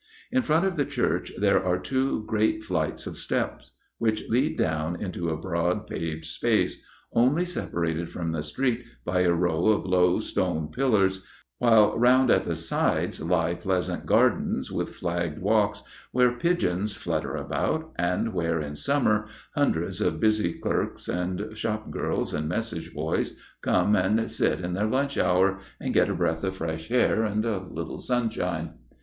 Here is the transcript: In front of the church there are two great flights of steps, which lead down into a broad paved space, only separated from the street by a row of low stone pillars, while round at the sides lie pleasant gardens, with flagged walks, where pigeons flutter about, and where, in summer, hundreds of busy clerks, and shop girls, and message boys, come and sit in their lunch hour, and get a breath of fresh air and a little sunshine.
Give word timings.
In 0.31 0.41
front 0.41 0.65
of 0.65 0.77
the 0.77 0.83
church 0.85 1.31
there 1.37 1.63
are 1.63 1.77
two 1.77 2.23
great 2.25 2.63
flights 2.63 3.05
of 3.05 3.17
steps, 3.17 3.73
which 3.99 4.27
lead 4.29 4.57
down 4.57 4.95
into 4.99 5.29
a 5.29 5.37
broad 5.37 5.85
paved 5.85 6.25
space, 6.25 6.81
only 7.13 7.45
separated 7.45 8.09
from 8.09 8.31
the 8.31 8.41
street 8.41 8.83
by 9.05 9.19
a 9.21 9.31
row 9.31 9.67
of 9.67 9.85
low 9.85 10.17
stone 10.17 10.69
pillars, 10.69 11.23
while 11.59 11.95
round 11.99 12.31
at 12.31 12.45
the 12.45 12.55
sides 12.55 13.21
lie 13.21 13.53
pleasant 13.53 14.07
gardens, 14.07 14.71
with 14.71 14.95
flagged 14.95 15.37
walks, 15.37 15.83
where 16.11 16.35
pigeons 16.35 16.95
flutter 16.95 17.35
about, 17.35 17.91
and 17.95 18.33
where, 18.33 18.59
in 18.59 18.75
summer, 18.75 19.27
hundreds 19.53 20.01
of 20.01 20.19
busy 20.19 20.53
clerks, 20.53 21.07
and 21.07 21.55
shop 21.55 21.91
girls, 21.91 22.33
and 22.33 22.49
message 22.49 22.91
boys, 22.91 23.35
come 23.61 23.95
and 23.95 24.31
sit 24.31 24.61
in 24.61 24.73
their 24.73 24.87
lunch 24.87 25.15
hour, 25.19 25.59
and 25.79 25.93
get 25.93 26.09
a 26.09 26.15
breath 26.15 26.43
of 26.43 26.55
fresh 26.55 26.89
air 26.89 27.23
and 27.23 27.45
a 27.45 27.59
little 27.69 27.99
sunshine. 27.99 28.71